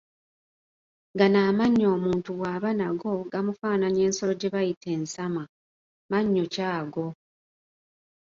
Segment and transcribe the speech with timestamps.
[1.19, 5.43] "Gano amannyo omuntu bw’aba nago gamufaananya ensolo gye bayita ensama,
[6.09, 7.07] Mannyo ki ago?"